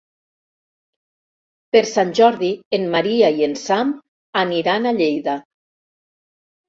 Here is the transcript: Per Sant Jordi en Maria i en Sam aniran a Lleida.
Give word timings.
Per 1.75 1.83
Sant 1.91 2.13
Jordi 2.19 2.49
en 2.77 2.89
Maria 2.95 3.31
i 3.41 3.47
en 3.51 3.55
Sam 3.67 3.93
aniran 4.45 4.89
a 4.93 4.99
Lleida. 5.03 5.37